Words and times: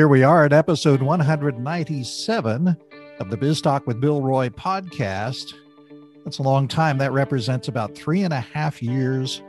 Here 0.00 0.08
we 0.08 0.22
are 0.22 0.46
at 0.46 0.54
episode 0.54 1.02
197 1.02 2.76
of 3.18 3.28
the 3.28 3.36
Biz 3.36 3.60
Talk 3.60 3.86
with 3.86 4.00
Bill 4.00 4.22
Roy 4.22 4.48
podcast. 4.48 5.52
That's 6.24 6.38
a 6.38 6.42
long 6.42 6.68
time. 6.68 6.96
That 6.96 7.12
represents 7.12 7.68
about 7.68 7.94
three 7.94 8.22
and 8.22 8.32
a 8.32 8.40
half 8.40 8.82
years 8.82 9.42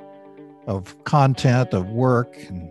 of 0.68 1.02
content, 1.06 1.74
of 1.74 1.88
work, 1.88 2.36
and 2.50 2.70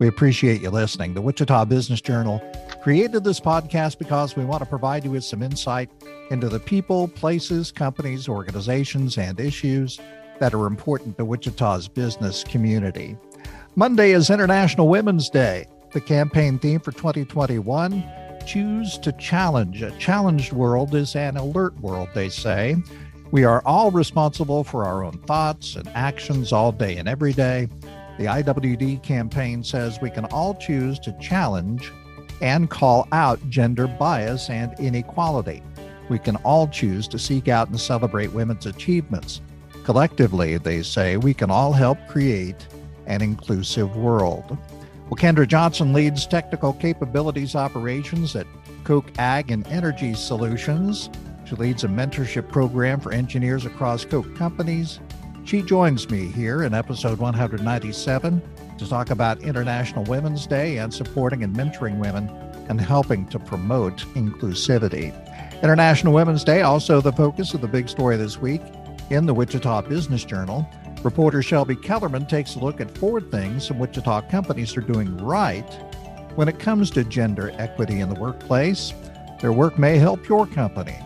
we 0.00 0.08
appreciate 0.08 0.62
you 0.62 0.70
listening. 0.70 1.14
The 1.14 1.22
Wichita 1.22 1.64
Business 1.66 2.00
Journal 2.00 2.42
created 2.82 3.22
this 3.22 3.38
podcast 3.38 4.00
because 4.00 4.34
we 4.34 4.44
want 4.44 4.64
to 4.64 4.68
provide 4.68 5.04
you 5.04 5.12
with 5.12 5.22
some 5.22 5.44
insight 5.44 5.90
into 6.30 6.48
the 6.48 6.58
people, 6.58 7.06
places, 7.06 7.70
companies, 7.70 8.28
organizations, 8.28 9.16
and 9.16 9.38
issues 9.38 10.00
that 10.40 10.54
are 10.54 10.66
important 10.66 11.18
to 11.18 11.24
Wichita's 11.24 11.86
business 11.86 12.42
community. 12.42 13.16
Monday 13.76 14.10
is 14.10 14.28
International 14.28 14.88
Women's 14.88 15.30
Day. 15.30 15.68
The 15.92 16.00
campaign 16.00 16.58
theme 16.58 16.80
for 16.80 16.90
2021 16.92 18.02
Choose 18.46 18.96
to 18.98 19.12
Challenge. 19.12 19.82
A 19.82 19.90
challenged 19.98 20.54
world 20.54 20.94
is 20.94 21.14
an 21.14 21.36
alert 21.36 21.78
world, 21.80 22.08
they 22.14 22.30
say. 22.30 22.76
We 23.30 23.44
are 23.44 23.62
all 23.66 23.90
responsible 23.90 24.64
for 24.64 24.84
our 24.84 25.04
own 25.04 25.18
thoughts 25.26 25.76
and 25.76 25.86
actions 25.88 26.50
all 26.50 26.72
day 26.72 26.96
and 26.96 27.06
every 27.06 27.34
day. 27.34 27.68
The 28.18 28.24
IWD 28.24 29.02
campaign 29.02 29.62
says 29.62 30.00
we 30.00 30.08
can 30.08 30.24
all 30.26 30.54
choose 30.54 30.98
to 31.00 31.16
challenge 31.20 31.92
and 32.40 32.70
call 32.70 33.06
out 33.12 33.38
gender 33.50 33.86
bias 33.86 34.48
and 34.48 34.74
inequality. 34.80 35.62
We 36.08 36.18
can 36.18 36.36
all 36.36 36.68
choose 36.68 37.06
to 37.08 37.18
seek 37.18 37.48
out 37.48 37.68
and 37.68 37.78
celebrate 37.78 38.32
women's 38.32 38.64
achievements. 38.64 39.42
Collectively, 39.84 40.56
they 40.56 40.82
say, 40.82 41.18
we 41.18 41.34
can 41.34 41.50
all 41.50 41.72
help 41.72 41.98
create 42.08 42.66
an 43.06 43.20
inclusive 43.20 43.94
world. 43.94 44.56
Well, 45.12 45.18
Kendra 45.18 45.46
Johnson 45.46 45.92
leads 45.92 46.26
technical 46.26 46.72
capabilities 46.72 47.54
operations 47.54 48.34
at 48.34 48.46
Koch 48.84 49.12
Ag 49.18 49.50
and 49.50 49.66
Energy 49.66 50.14
Solutions. 50.14 51.10
She 51.44 51.54
leads 51.54 51.84
a 51.84 51.88
mentorship 51.88 52.48
program 52.48 52.98
for 52.98 53.12
engineers 53.12 53.66
across 53.66 54.06
Koch 54.06 54.34
companies 54.36 55.00
she 55.44 55.60
joins 55.60 56.08
me 56.08 56.26
here 56.26 56.62
in 56.62 56.72
episode 56.72 57.18
197 57.18 58.42
to 58.78 58.88
talk 58.88 59.10
about 59.10 59.40
International 59.40 60.04
Women's 60.04 60.46
Day 60.46 60.78
and 60.78 60.94
supporting 60.94 61.42
and 61.42 61.54
mentoring 61.54 61.98
women 61.98 62.28
and 62.68 62.80
helping 62.80 63.26
to 63.26 63.40
promote 63.40 63.98
inclusivity. 64.14 65.12
International 65.62 66.14
Women's 66.14 66.44
Day, 66.44 66.62
also 66.62 67.00
the 67.00 67.12
focus 67.12 67.54
of 67.54 67.60
the 67.60 67.66
big 67.66 67.88
story 67.88 68.16
this 68.16 68.38
week 68.38 68.62
in 69.10 69.26
the 69.26 69.34
Wichita 69.34 69.82
Business 69.82 70.24
Journal. 70.24 70.68
Reporter 71.02 71.42
Shelby 71.42 71.74
Kellerman 71.74 72.26
takes 72.26 72.54
a 72.54 72.60
look 72.60 72.80
at 72.80 72.96
four 72.96 73.20
things 73.20 73.66
some 73.66 73.80
Wichita 73.80 74.20
companies 74.28 74.76
are 74.76 74.82
doing 74.82 75.16
right 75.18 75.68
when 76.36 76.46
it 76.48 76.60
comes 76.60 76.90
to 76.90 77.02
gender 77.02 77.52
equity 77.58 77.98
in 77.98 78.08
the 78.08 78.20
workplace. 78.20 78.92
Their 79.40 79.52
work 79.52 79.80
may 79.80 79.98
help 79.98 80.28
your 80.28 80.46
company. 80.46 80.96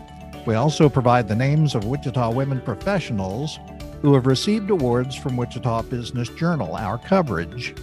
We 0.45 0.53
also 0.53 0.87
provide 0.87 1.27
the 1.27 1.35
names 1.35 1.73
of 1.73 1.85
Wichita 1.85 2.31
women 2.31 2.61
professionals 2.61 3.57
who 4.03 4.13
have 4.13 4.27
received 4.27 4.69
awards 4.69 5.15
from 5.15 5.35
Wichita 5.35 5.81
Business 5.83 6.29
Journal. 6.29 6.75
Our 6.75 6.99
coverage 6.99 7.73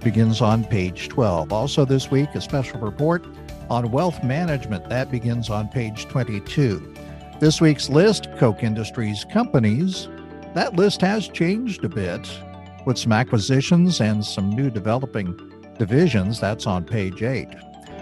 begins 0.00 0.42
on 0.42 0.64
page 0.64 1.08
12. 1.08 1.54
Also, 1.54 1.86
this 1.86 2.10
week, 2.10 2.28
a 2.34 2.42
special 2.42 2.80
report 2.80 3.24
on 3.70 3.90
wealth 3.90 4.22
management 4.22 4.90
that 4.90 5.10
begins 5.10 5.48
on 5.48 5.68
page 5.68 6.04
22. 6.08 6.94
This 7.40 7.62
week's 7.62 7.88
list 7.88 8.28
Koch 8.38 8.62
Industries 8.62 9.24
companies. 9.32 10.08
That 10.54 10.76
list 10.76 11.00
has 11.00 11.28
changed 11.28 11.82
a 11.84 11.88
bit 11.88 12.28
with 12.84 12.98
some 12.98 13.12
acquisitions 13.12 14.00
and 14.02 14.22
some 14.24 14.50
new 14.50 14.70
developing 14.70 15.34
divisions. 15.78 16.40
That's 16.40 16.66
on 16.66 16.84
page 16.84 17.22
8. 17.22 17.48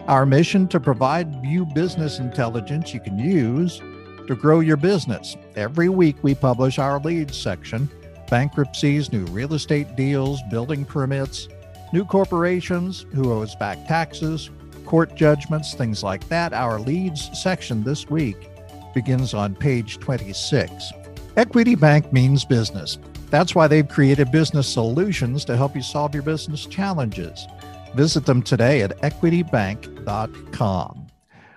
Our 0.09 0.27
mission 0.27 0.67
to 0.69 0.81
provide 0.81 1.45
you 1.45 1.65
business 1.67 2.19
intelligence 2.19 2.93
you 2.93 2.99
can 2.99 3.19
use 3.19 3.81
to 4.27 4.35
grow 4.35 4.61
your 4.61 4.77
business. 4.77 5.37
Every 5.55 5.89
week 5.89 6.17
we 6.23 6.35
publish 6.35 6.79
our 6.79 6.99
leads 6.99 7.37
section 7.37 7.89
bankruptcies, 8.29 9.13
new 9.13 9.25
real 9.27 9.55
estate 9.55 9.97
deals, 9.97 10.41
building 10.51 10.85
permits, 10.85 11.49
new 11.93 12.05
corporations, 12.05 13.05
who 13.13 13.33
owes 13.33 13.57
back 13.57 13.89
taxes, 13.89 14.51
court 14.87 15.17
judgments, 15.17 15.75
things 15.75 16.05
like 16.05 16.29
that. 16.29 16.53
Our 16.53 16.79
leads 16.79 17.29
section 17.41 17.83
this 17.83 18.09
week 18.09 18.49
begins 18.95 19.35
on 19.35 19.57
page 19.57 19.99
26. 19.99 20.93
Equity 21.41 21.75
Bank 21.75 22.13
means 22.13 22.45
business. 22.45 22.99
That's 23.31 23.55
why 23.55 23.67
they've 23.67 23.89
created 23.89 24.31
business 24.31 24.69
solutions 24.69 25.43
to 25.47 25.57
help 25.57 25.75
you 25.75 25.81
solve 25.81 26.13
your 26.13 26.23
business 26.23 26.67
challenges. 26.67 27.47
Visit 27.95 28.27
them 28.27 28.43
today 28.43 28.83
at 28.83 29.01
equitybank.com. 29.01 31.07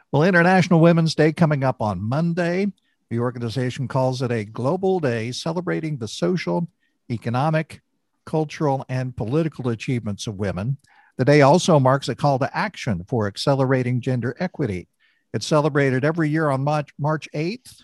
Well, 0.09 0.23
International 0.23 0.79
Women's 0.79 1.15
Day 1.15 1.33
coming 1.33 1.65
up 1.65 1.81
on 1.81 2.01
Monday. 2.01 2.71
The 3.09 3.19
organization 3.19 3.89
calls 3.89 4.21
it 4.21 4.31
a 4.31 4.45
global 4.45 5.01
day 5.01 5.33
celebrating 5.33 5.97
the 5.97 6.07
social, 6.07 6.65
economic, 7.11 7.81
cultural, 8.25 8.85
and 8.87 9.13
political 9.13 9.67
achievements 9.67 10.27
of 10.27 10.35
women. 10.35 10.77
The 11.17 11.25
day 11.25 11.41
also 11.41 11.77
marks 11.77 12.07
a 12.07 12.15
call 12.15 12.39
to 12.39 12.57
action 12.57 13.03
for 13.09 13.27
accelerating 13.27 13.99
gender 13.99 14.33
equity. 14.39 14.87
It's 15.33 15.45
celebrated 15.45 16.05
every 16.05 16.29
year 16.29 16.51
on 16.51 16.63
March, 16.63 16.91
March 16.97 17.27
8th 17.35 17.81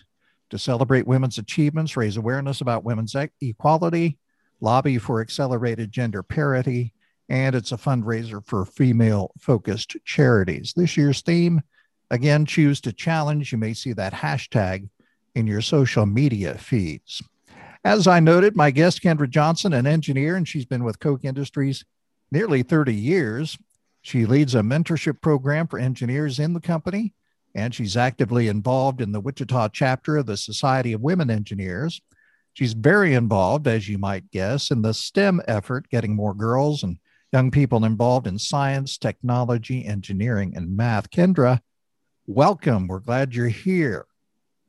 to 0.50 0.58
celebrate 0.58 1.06
women's 1.06 1.38
achievements, 1.38 1.96
raise 1.96 2.16
awareness 2.16 2.60
about 2.60 2.84
women's 2.84 3.14
equality, 3.40 4.18
lobby 4.60 4.98
for 4.98 5.20
accelerated 5.20 5.90
gender 5.90 6.22
parity, 6.22 6.92
and 7.28 7.54
it's 7.54 7.72
a 7.72 7.76
fundraiser 7.76 8.44
for 8.44 8.64
female 8.64 9.30
focused 9.38 9.96
charities. 10.04 10.72
This 10.76 10.96
year's 10.96 11.22
theme 11.22 11.62
Again, 12.10 12.44
choose 12.44 12.80
to 12.82 12.92
challenge. 12.92 13.52
You 13.52 13.58
may 13.58 13.72
see 13.72 13.92
that 13.92 14.12
hashtag 14.12 14.88
in 15.34 15.46
your 15.46 15.60
social 15.60 16.06
media 16.06 16.54
feeds. 16.54 17.22
As 17.84 18.06
I 18.06 18.20
noted, 18.20 18.56
my 18.56 18.72
guest, 18.72 19.00
Kendra 19.00 19.30
Johnson, 19.30 19.72
an 19.72 19.86
engineer, 19.86 20.34
and 20.34 20.46
she's 20.46 20.66
been 20.66 20.84
with 20.84 20.98
Koch 20.98 21.24
Industries 21.24 21.84
nearly 22.32 22.62
30 22.62 22.94
years. 22.94 23.56
She 24.02 24.26
leads 24.26 24.54
a 24.54 24.60
mentorship 24.60 25.20
program 25.20 25.68
for 25.68 25.78
engineers 25.78 26.38
in 26.38 26.52
the 26.52 26.60
company, 26.60 27.14
and 27.54 27.74
she's 27.74 27.96
actively 27.96 28.48
involved 28.48 29.00
in 29.00 29.12
the 29.12 29.20
Wichita 29.20 29.68
chapter 29.68 30.16
of 30.16 30.26
the 30.26 30.36
Society 30.36 30.92
of 30.92 31.00
Women 31.00 31.30
Engineers. 31.30 32.00
She's 32.52 32.72
very 32.72 33.14
involved, 33.14 33.66
as 33.66 33.88
you 33.88 33.98
might 33.98 34.30
guess, 34.30 34.70
in 34.70 34.82
the 34.82 34.94
STEM 34.94 35.40
effort, 35.46 35.88
getting 35.88 36.14
more 36.14 36.34
girls 36.34 36.82
and 36.82 36.98
young 37.32 37.50
people 37.50 37.84
involved 37.84 38.26
in 38.26 38.38
science, 38.38 38.98
technology, 38.98 39.86
engineering, 39.86 40.52
and 40.56 40.76
math. 40.76 41.10
Kendra, 41.10 41.60
welcome. 42.26 42.88
We're 42.88 42.98
glad 42.98 43.34
you're 43.34 43.48
here. 43.48 44.06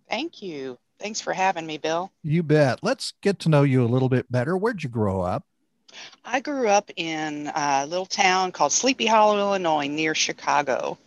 Thank 0.09 0.42
you. 0.42 0.78
Thanks 1.00 1.19
for 1.19 1.34
having 1.34 1.66
me, 1.66 1.80
Bill. 1.80 2.12
You 2.22 2.44
bet. 2.44 2.80
Let's 2.84 3.13
get 3.22 3.40
to 3.40 3.50
know 3.50 3.63
you 3.63 3.84
a 3.84 3.88
little 3.88 4.09
bit 4.09 4.31
better. 4.31 4.56
Where'd 4.56 4.84
you 4.84 4.90
grow 4.90 5.22
up? 5.22 5.44
I 6.24 6.40
grew 6.40 6.68
up 6.68 6.92
in 6.96 7.52
a 7.56 7.86
little 7.88 8.06
town 8.06 8.52
called 8.52 8.72
Sleepy 8.72 9.08
Hollow, 9.08 9.40
Illinois, 9.40 9.88
near 9.88 10.13
Chicago. 10.13 10.98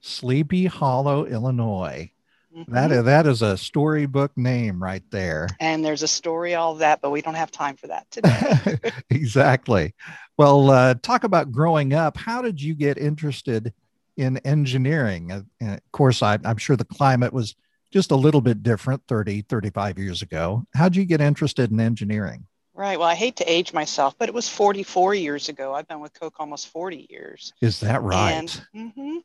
Sleepy 0.00 0.66
Hollow, 0.66 1.26
Illinois. 1.26 2.10
Mm-hmm. 2.56 2.72
That, 2.72 3.04
that 3.04 3.26
is 3.26 3.42
a 3.42 3.56
storybook 3.56 4.36
name 4.36 4.82
right 4.82 5.02
there. 5.10 5.48
And 5.60 5.84
there's 5.84 6.02
a 6.02 6.08
story, 6.08 6.54
all 6.54 6.76
that, 6.76 7.00
but 7.00 7.10
we 7.10 7.20
don't 7.22 7.34
have 7.34 7.50
time 7.50 7.76
for 7.76 7.88
that 7.88 8.10
today. 8.10 8.92
exactly. 9.10 9.94
Well, 10.36 10.70
uh, 10.70 10.94
talk 10.94 11.24
about 11.24 11.52
growing 11.52 11.92
up. 11.92 12.16
How 12.16 12.42
did 12.42 12.60
you 12.60 12.74
get 12.74 12.96
interested 12.98 13.72
in 14.18 14.36
engineering. 14.38 15.30
Uh, 15.32 15.42
of 15.60 15.92
course, 15.92 16.22
I, 16.22 16.38
I'm 16.44 16.58
sure 16.58 16.76
the 16.76 16.84
climate 16.84 17.32
was 17.32 17.54
just 17.90 18.10
a 18.10 18.16
little 18.16 18.42
bit 18.42 18.62
different 18.62 19.02
30, 19.08 19.42
35 19.42 19.96
years 19.96 20.20
ago. 20.20 20.66
How'd 20.74 20.96
you 20.96 21.06
get 21.06 21.22
interested 21.22 21.70
in 21.70 21.80
engineering? 21.80 22.44
Right. 22.78 22.96
Well, 22.96 23.08
I 23.08 23.16
hate 23.16 23.34
to 23.38 23.52
age 23.52 23.72
myself, 23.72 24.14
but 24.16 24.28
it 24.28 24.34
was 24.36 24.48
44 24.48 25.12
years 25.12 25.48
ago. 25.48 25.74
I've 25.74 25.88
been 25.88 25.98
with 25.98 26.14
Koch 26.14 26.36
almost 26.38 26.68
40 26.68 27.08
years. 27.10 27.52
Is 27.60 27.80
that 27.80 28.00
right? 28.02 28.30
And, 28.30 28.62
mm-hmm. 28.72 29.16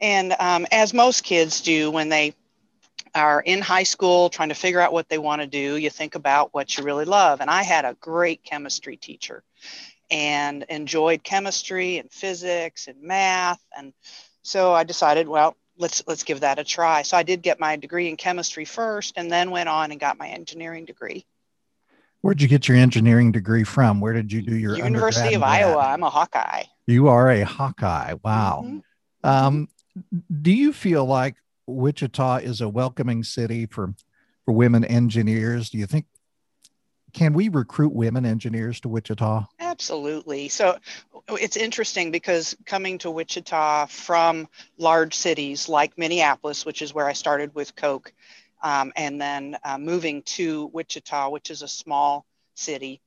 and 0.00 0.36
um, 0.38 0.64
as 0.70 0.94
most 0.94 1.24
kids 1.24 1.60
do 1.60 1.90
when 1.90 2.08
they 2.08 2.34
are 3.12 3.40
in 3.40 3.62
high 3.62 3.82
school 3.82 4.30
trying 4.30 4.50
to 4.50 4.54
figure 4.54 4.80
out 4.80 4.92
what 4.92 5.08
they 5.08 5.18
want 5.18 5.42
to 5.42 5.48
do, 5.48 5.76
you 5.76 5.90
think 5.90 6.14
about 6.14 6.54
what 6.54 6.78
you 6.78 6.84
really 6.84 7.04
love. 7.04 7.40
And 7.40 7.50
I 7.50 7.64
had 7.64 7.84
a 7.84 7.94
great 7.94 8.44
chemistry 8.44 8.96
teacher 8.96 9.42
and 10.08 10.62
enjoyed 10.68 11.24
chemistry 11.24 11.98
and 11.98 12.12
physics 12.12 12.86
and 12.86 13.02
math. 13.02 13.60
And 13.76 13.92
so 14.42 14.72
I 14.72 14.84
decided, 14.84 15.26
well, 15.26 15.56
let's 15.76 16.04
let's 16.06 16.22
give 16.22 16.40
that 16.40 16.60
a 16.60 16.64
try. 16.64 17.02
So 17.02 17.16
I 17.16 17.24
did 17.24 17.42
get 17.42 17.58
my 17.58 17.74
degree 17.74 18.08
in 18.08 18.16
chemistry 18.16 18.64
first, 18.64 19.14
and 19.16 19.32
then 19.32 19.50
went 19.50 19.68
on 19.68 19.90
and 19.90 19.98
got 19.98 20.16
my 20.16 20.28
engineering 20.28 20.84
degree. 20.84 21.26
Where'd 22.22 22.42
you 22.42 22.48
get 22.48 22.68
your 22.68 22.76
engineering 22.76 23.32
degree 23.32 23.64
from? 23.64 24.00
Where 24.00 24.12
did 24.12 24.30
you 24.30 24.42
do 24.42 24.54
your 24.54 24.76
University 24.76 25.34
of 25.34 25.42
Iowa? 25.42 25.78
I'm 25.78 26.02
a 26.02 26.10
Hawkeye. 26.10 26.64
You 26.86 27.08
are 27.08 27.30
a 27.30 27.42
Hawkeye. 27.42 28.14
Wow. 28.22 28.64
Mm-hmm. 28.66 29.28
Um, 29.28 29.68
do 30.42 30.52
you 30.52 30.72
feel 30.72 31.04
like 31.04 31.36
Wichita 31.66 32.36
is 32.38 32.60
a 32.60 32.68
welcoming 32.68 33.22
city 33.22 33.66
for 33.66 33.94
for 34.44 34.52
women 34.52 34.84
engineers? 34.84 35.70
Do 35.70 35.78
you 35.78 35.86
think 35.86 36.06
can 37.12 37.32
we 37.32 37.48
recruit 37.48 37.92
women 37.92 38.24
engineers 38.24 38.80
to 38.80 38.88
Wichita? 38.88 39.46
Absolutely. 39.58 40.48
So 40.48 40.78
it's 41.28 41.56
interesting 41.56 42.10
because 42.10 42.56
coming 42.66 42.98
to 42.98 43.10
Wichita 43.10 43.86
from 43.86 44.48
large 44.78 45.14
cities 45.14 45.68
like 45.68 45.98
Minneapolis, 45.98 46.64
which 46.64 46.82
is 46.82 46.94
where 46.94 47.08
I 47.08 47.12
started 47.12 47.54
with 47.54 47.74
Koch, 47.74 48.12
um, 48.62 48.92
and 48.96 49.20
then 49.20 49.56
uh, 49.64 49.78
moving 49.78 50.22
to 50.22 50.66
Wichita, 50.72 51.30
which 51.30 51.50
is 51.50 51.62
a 51.62 51.68
small 51.68 52.26
city, 52.54 53.00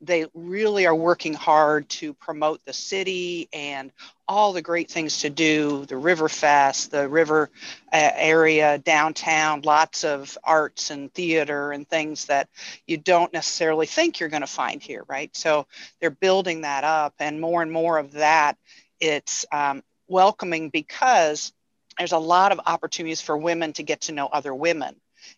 they 0.00 0.26
really 0.34 0.86
are 0.86 0.94
working 0.94 1.34
hard 1.34 1.88
to 1.88 2.14
promote 2.14 2.64
the 2.64 2.72
city 2.72 3.48
and 3.52 3.90
all 4.28 4.52
the 4.52 4.62
great 4.62 4.90
things 4.90 5.22
to 5.22 5.30
do 5.30 5.84
the 5.86 5.96
river 5.96 6.28
fest 6.28 6.92
the 6.92 7.08
river 7.08 7.50
uh, 7.92 8.10
area 8.14 8.78
downtown 8.78 9.60
lots 9.62 10.04
of 10.04 10.38
arts 10.44 10.90
and 10.90 11.12
theater 11.14 11.72
and 11.72 11.88
things 11.88 12.26
that 12.26 12.48
you 12.86 12.96
don't 12.96 13.32
necessarily 13.32 13.86
think 13.86 14.20
you're 14.20 14.28
going 14.28 14.40
to 14.42 14.46
find 14.46 14.82
here 14.82 15.04
right? 15.08 15.34
So 15.36 15.66
they're 16.00 16.10
building 16.10 16.62
that 16.62 16.84
up 16.84 17.14
and 17.18 17.40
more 17.40 17.62
and 17.62 17.72
more 17.72 17.98
of 17.98 18.12
that. 18.12 18.56
It's 19.00 19.46
um, 19.52 19.82
welcoming 20.08 20.70
because 20.70 21.52
there's 21.98 22.12
a 22.12 22.18
lot 22.18 22.52
of 22.52 22.60
opportunities 22.66 23.20
for 23.20 23.36
women 23.36 23.72
to 23.74 23.82
get 23.82 24.02
to 24.02 24.12
know 24.12 24.26
other 24.26 24.54
women. 24.54 24.96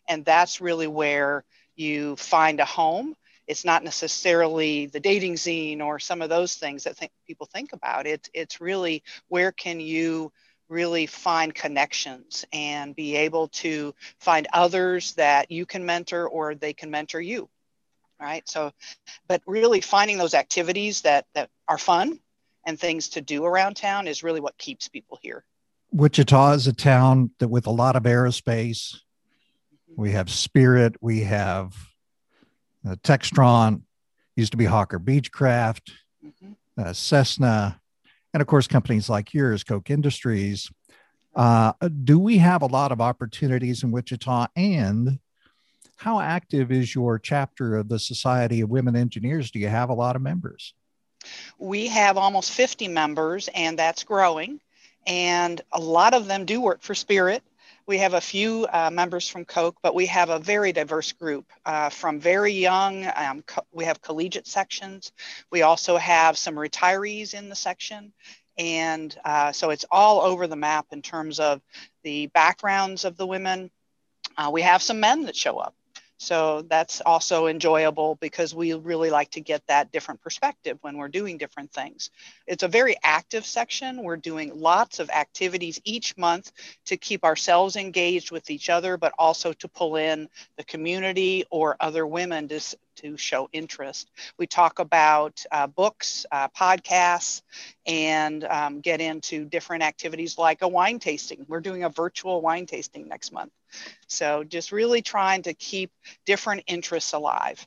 And 0.09 0.25
that's 0.25 0.61
really 0.61 0.87
where 0.87 1.45
you 1.75 2.17
find 2.17 2.61
a 2.61 2.65
home. 2.65 3.17
It's 3.47 3.65
not 3.65 3.83
necessarily 3.83 4.87
the 4.87 5.01
dating 5.01 5.39
scene 5.39 5.81
or 5.81 5.99
some 5.99 6.23
of 6.23 6.29
those 6.29 6.55
things 6.55 6.85
that 6.85 6.99
people 7.27 7.47
think 7.47 7.73
about. 7.73 8.07
It's 8.07 8.31
it's 8.35 8.61
really 8.61 9.03
where 9.29 9.51
can 9.51 9.81
you 9.81 10.33
really 10.69 11.07
find 11.07 11.53
connections 11.53 12.45
and 12.53 12.95
be 12.95 13.17
able 13.17 13.49
to 13.49 13.93
find 14.21 14.47
others 14.53 15.15
that 15.15 15.51
you 15.51 15.67
can 15.67 15.85
mentor 15.85 16.29
or 16.29 16.55
they 16.55 16.73
can 16.73 16.91
mentor 16.91 17.21
you 17.21 17.49
right? 18.21 18.47
So 18.49 18.73
but 19.27 19.43
really 19.47 19.81
finding 19.81 20.19
those 20.19 20.35
activities 20.35 21.03
that 21.03 21.27
that 21.35 21.49
are 21.67 21.79
fun 21.79 22.21
and 22.67 22.79
things 22.79 23.09
to 23.11 23.21
do 23.21 23.45
around 23.45 23.75
town 23.77 24.07
is 24.07 24.23
really 24.23 24.41
what 24.41 24.59
keeps 24.59 24.89
people 24.89 25.19
here 25.23 25.45
wichita 25.93 26.53
is 26.53 26.67
a 26.67 26.73
town 26.73 27.31
that 27.39 27.49
with 27.49 27.67
a 27.67 27.71
lot 27.71 27.97
of 27.97 28.05
aerospace 28.05 28.97
we 29.97 30.13
have 30.13 30.31
spirit 30.31 30.95
we 31.01 31.21
have 31.21 31.75
uh, 32.87 32.97
Textron, 33.03 33.83
used 34.37 34.53
to 34.53 34.57
be 34.57 34.65
Hawker 34.65 34.99
Beechcraft, 34.99 35.93
mm-hmm. 36.25 36.53
uh, 36.79 36.93
Cessna, 36.93 37.81
and 38.33 38.41
of 38.41 38.47
course, 38.47 38.67
companies 38.67 39.09
like 39.09 39.35
yours, 39.35 39.65
Koch 39.65 39.91
Industries. 39.91 40.71
Uh, 41.35 41.73
do 42.05 42.19
we 42.19 42.39
have 42.39 42.63
a 42.63 42.67
lot 42.67 42.93
of 42.93 43.01
opportunities 43.01 43.83
in 43.83 43.91
Wichita? 43.91 44.47
And 44.57 45.19
how 45.97 46.21
active 46.21 46.73
is 46.73 46.95
your 46.95 47.19
chapter 47.19 47.77
of 47.77 47.89
the 47.89 47.99
Society 47.99 48.61
of 48.61 48.71
Women 48.71 48.97
Engineers? 48.97 49.51
Do 49.51 49.59
you 49.59 49.69
have 49.69 49.91
a 49.91 49.95
lot 49.95 50.17
of 50.17 50.23
members? 50.23 50.75
We 51.59 51.89
have 51.89 52.17
almost 52.17 52.53
50 52.53 52.89
members, 52.89 53.49
and 53.55 53.79
that's 53.79 54.05
growing. 54.05 54.61
And 55.07 55.61
a 55.73 55.81
lot 55.81 56.15
of 56.15 56.27
them 56.27 56.45
do 56.45 56.61
work 56.61 56.83
for 56.83 56.95
Spirit. 56.95 57.43
We 57.87 57.99
have 57.99 58.15
a 58.15 58.21
few 58.21 58.67
uh, 58.73 58.91
members 58.91 59.29
from 59.29 59.45
Koch, 59.45 59.77
but 59.83 59.95
we 59.95 60.07
have 60.07 60.31
a 60.31 60.39
very 60.39 60.73
diverse 60.73 61.13
group 61.13 61.47
uh, 61.67 61.89
from 61.91 62.21
very 62.21 62.53
young. 62.53 63.07
Um, 63.17 63.43
co- 63.43 63.67
we 63.73 63.85
have 63.85 64.01
collegiate 64.01 64.47
sections. 64.47 65.13
We 65.51 65.63
also 65.63 65.97
have 65.97 66.39
some 66.39 66.55
retirees 66.55 67.35
in 67.35 67.49
the 67.49 67.57
section. 67.57 68.13
And 68.59 69.17
uh, 69.25 69.53
so 69.53 69.71
it's 69.71 69.87
all 69.91 70.21
over 70.21 70.47
the 70.47 70.57
map 70.57 70.87
in 70.93 71.03
terms 71.03 71.41
of 71.41 71.61
the 72.05 72.27
backgrounds 72.29 73.05
of 73.05 73.17
the 73.17 73.27
women. 73.27 73.71
Uh, 74.37 74.51
we 74.53 74.63
have 74.63 74.83
some 74.83 75.01
men 75.01 75.25
that 75.25 75.35
show 75.35 75.59
up. 75.59 75.75
So 76.21 76.67
that's 76.69 77.01
also 77.01 77.47
enjoyable 77.47 78.17
because 78.17 78.55
we 78.55 78.75
really 78.75 79.09
like 79.09 79.31
to 79.31 79.41
get 79.41 79.67
that 79.69 79.91
different 79.91 80.21
perspective 80.21 80.77
when 80.83 80.99
we're 80.99 81.09
doing 81.09 81.39
different 81.39 81.73
things. 81.73 82.11
It's 82.47 82.63
a 82.63 82.69
very 82.69 82.97
active 83.03 83.47
section. 83.47 84.03
We're 84.03 84.19
doing 84.19 84.53
lots 84.55 84.99
of 84.99 85.09
activities 85.09 85.81
each 85.83 86.19
month 86.19 86.53
to 86.85 86.99
keep 86.99 87.25
ourselves 87.25 87.77
engaged 87.77 88.33
with 88.33 88.51
each 88.51 88.69
other, 88.69 88.99
but 88.99 89.15
also 89.19 89.55
to 89.55 89.69
pull 89.69 89.97
in 89.97 90.29
the 90.59 90.65
community 90.65 91.47
or 91.51 91.79
other 91.81 92.07
women 92.07 92.49
to, 92.49 92.61
to 93.03 93.17
show 93.17 93.49
interest. 93.53 94.11
We 94.39 94.47
talk 94.47 94.79
about 94.79 95.45
uh, 95.51 95.67
books, 95.67 96.27
uh, 96.31 96.49
podcasts, 96.49 97.43
and 97.87 98.45
um, 98.45 98.81
get 98.81 99.01
into 99.01 99.45
different 99.45 99.83
activities 99.83 100.39
like 100.39 100.63
a 100.63 100.69
wine 100.69 100.99
tasting. 100.99 101.45
We're 101.49 101.61
doing 101.61 101.85
a 101.85 101.89
virtual 101.89 102.41
wine 102.41 102.67
tasting 102.67 103.09
next 103.09 103.33
month. 103.33 103.53
So 104.07 104.45
just 104.45 104.73
really 104.73 105.03
trying 105.03 105.43
to 105.43 105.55
keep 105.55 105.91
different 106.27 106.65
interests 106.67 107.13
alive. 107.13 107.67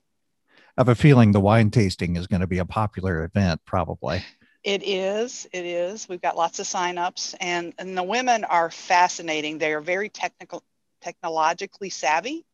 I 0.78 0.82
have 0.82 0.90
a 0.90 0.96
feeling 0.96 1.32
the 1.32 1.40
wine 1.40 1.70
tasting 1.70 2.16
is 2.16 2.28
going 2.28 2.42
to 2.42 2.48
be 2.48 2.58
a 2.58 2.66
popular 2.66 3.24
event, 3.24 3.62
probably. 3.66 4.24
It 4.64 4.82
is. 4.84 5.48
It 5.52 5.66
is. 5.66 6.08
We've 6.08 6.22
got 6.22 6.38
lots 6.38 6.60
of 6.60 6.66
signups, 6.66 7.36
and 7.40 7.74
and 7.78 7.98
the 7.98 8.04
women 8.04 8.44
are 8.46 8.72
fascinating. 8.72 9.58
They 9.58 9.74
are 9.74 9.82
very 9.82 10.10
technical, 10.10 10.64
technologically 11.02 11.90
savvy, 11.90 12.46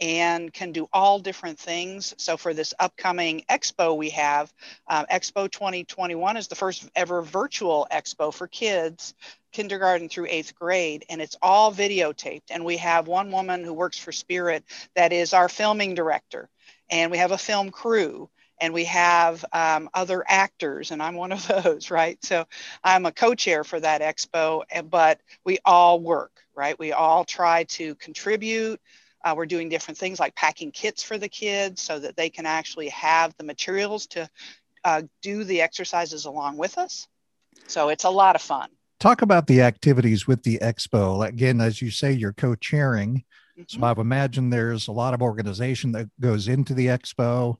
and 0.00 0.52
can 0.52 0.72
do 0.72 0.88
all 0.92 1.18
different 1.18 1.58
things. 1.58 2.14
So 2.18 2.36
for 2.36 2.52
this 2.54 2.74
upcoming 2.78 3.44
expo 3.50 3.96
we 3.96 4.10
have, 4.10 4.52
uh, 4.88 5.04
Expo 5.10 5.50
2021 5.50 6.36
is 6.36 6.48
the 6.48 6.54
first 6.54 6.88
ever 6.94 7.22
virtual 7.22 7.86
expo 7.92 8.32
for 8.32 8.46
kids, 8.48 9.14
kindergarten 9.52 10.08
through 10.08 10.26
eighth 10.28 10.54
grade, 10.54 11.04
and 11.08 11.20
it's 11.22 11.36
all 11.42 11.72
videotaped. 11.72 12.50
And 12.50 12.64
we 12.64 12.76
have 12.78 13.06
one 13.06 13.30
woman 13.30 13.64
who 13.64 13.72
works 13.72 13.98
for 13.98 14.12
Spirit 14.12 14.64
that 14.94 15.12
is 15.12 15.32
our 15.32 15.48
filming 15.48 15.94
director, 15.94 16.48
and 16.90 17.10
we 17.10 17.18
have 17.18 17.32
a 17.32 17.38
film 17.38 17.70
crew 17.70 18.28
and 18.60 18.72
we 18.72 18.84
have 18.84 19.44
um, 19.52 19.90
other 19.94 20.24
actors, 20.28 20.90
and 20.92 21.02
I'm 21.02 21.14
one 21.16 21.32
of 21.32 21.46
those, 21.64 21.90
right? 21.90 22.22
So 22.24 22.46
I'm 22.84 23.04
a 23.06 23.12
co-chair 23.12 23.64
for 23.64 23.80
that 23.80 24.00
expo, 24.00 24.62
but 24.88 25.20
we 25.44 25.58
all 25.64 26.00
work, 26.00 26.32
right? 26.54 26.78
We 26.78 26.92
all 26.92 27.24
try 27.24 27.64
to 27.64 27.94
contribute. 27.96 28.80
Uh, 29.24 29.34
we're 29.36 29.46
doing 29.46 29.68
different 29.68 29.98
things 29.98 30.20
like 30.20 30.34
packing 30.36 30.70
kits 30.70 31.02
for 31.02 31.18
the 31.18 31.28
kids 31.28 31.82
so 31.82 31.98
that 31.98 32.16
they 32.16 32.28
can 32.30 32.46
actually 32.46 32.88
have 32.90 33.34
the 33.38 33.44
materials 33.44 34.06
to 34.06 34.28
uh, 34.84 35.02
do 35.22 35.44
the 35.44 35.62
exercises 35.62 36.26
along 36.26 36.56
with 36.56 36.78
us. 36.78 37.08
So 37.66 37.88
it's 37.88 38.04
a 38.04 38.10
lot 38.10 38.36
of 38.36 38.42
fun. 38.42 38.68
Talk 39.00 39.22
about 39.22 39.46
the 39.46 39.62
activities 39.62 40.26
with 40.26 40.42
the 40.42 40.58
expo. 40.58 41.26
Again, 41.26 41.60
as 41.60 41.80
you 41.80 41.90
say, 41.90 42.12
you're 42.12 42.32
co 42.32 42.54
chairing. 42.54 43.24
Mm-hmm. 43.58 43.80
So 43.80 43.84
I've 43.86 43.98
imagined 43.98 44.52
there's 44.52 44.88
a 44.88 44.92
lot 44.92 45.14
of 45.14 45.22
organization 45.22 45.92
that 45.92 46.08
goes 46.20 46.48
into 46.48 46.74
the 46.74 46.86
expo 46.86 47.56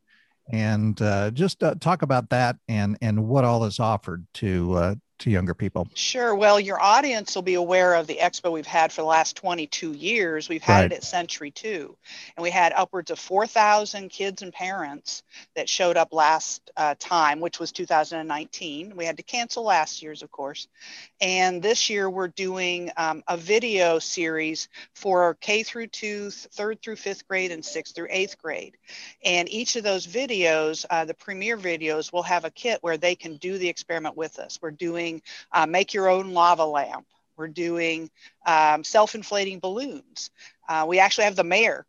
and 0.50 1.00
uh, 1.00 1.30
just 1.30 1.62
uh, 1.62 1.74
talk 1.76 2.02
about 2.02 2.28
that 2.30 2.56
and 2.68 2.98
and 3.00 3.26
what 3.26 3.44
all 3.44 3.64
is 3.64 3.80
offered 3.80 4.26
to 4.34 4.72
uh, 4.74 4.94
to 5.18 5.30
younger 5.30 5.54
people? 5.54 5.88
Sure. 5.94 6.34
Well, 6.34 6.58
your 6.58 6.80
audience 6.80 7.34
will 7.34 7.42
be 7.42 7.54
aware 7.54 7.94
of 7.94 8.06
the 8.06 8.18
expo 8.20 8.52
we've 8.52 8.66
had 8.66 8.92
for 8.92 9.02
the 9.02 9.06
last 9.06 9.36
22 9.36 9.92
years. 9.92 10.48
We've 10.48 10.62
had 10.62 10.82
right. 10.82 10.92
it 10.92 10.96
at 10.96 11.04
Century 11.04 11.50
2, 11.50 11.96
and 12.36 12.42
we 12.42 12.50
had 12.50 12.72
upwards 12.72 13.10
of 13.10 13.18
4,000 13.18 14.08
kids 14.08 14.42
and 14.42 14.52
parents 14.52 15.22
that 15.54 15.68
showed 15.68 15.96
up 15.96 16.12
last 16.12 16.70
uh, 16.76 16.94
time, 16.98 17.40
which 17.40 17.60
was 17.60 17.70
2019. 17.72 18.96
We 18.96 19.04
had 19.04 19.16
to 19.18 19.22
cancel 19.22 19.64
last 19.64 20.02
year's, 20.02 20.22
of 20.22 20.30
course. 20.30 20.66
And 21.20 21.62
this 21.62 21.88
year 21.88 22.10
we're 22.10 22.28
doing 22.28 22.90
um, 22.96 23.22
a 23.28 23.36
video 23.36 23.98
series 23.98 24.68
for 24.94 25.34
K 25.40 25.62
through 25.62 25.88
2, 25.88 26.30
third 26.30 26.82
through 26.82 26.96
fifth 26.96 27.26
grade, 27.28 27.52
and 27.52 27.64
sixth 27.64 27.94
through 27.94 28.08
eighth 28.10 28.36
grade. 28.38 28.76
And 29.24 29.48
each 29.48 29.76
of 29.76 29.84
those 29.84 30.06
videos, 30.06 30.84
uh, 30.90 31.04
the 31.04 31.14
premiere 31.14 31.56
videos, 31.56 32.12
will 32.12 32.22
have 32.24 32.44
a 32.44 32.50
kit 32.50 32.78
where 32.82 32.96
they 32.96 33.14
can 33.14 33.36
do 33.36 33.58
the 33.58 33.68
experiment 33.68 34.16
with 34.16 34.38
us. 34.38 34.58
We're 34.60 34.70
doing 34.70 35.03
doing 35.04 35.22
uh, 35.52 35.66
make 35.66 35.94
your 35.94 36.08
own 36.08 36.32
lava 36.32 36.64
lamp. 36.64 37.06
We're 37.36 37.48
doing 37.48 38.10
um, 38.46 38.84
self-inflating 38.84 39.60
balloons. 39.60 40.30
Uh, 40.68 40.86
we 40.88 41.00
actually 41.00 41.24
have 41.24 41.36
the 41.36 41.44
mayor 41.44 41.84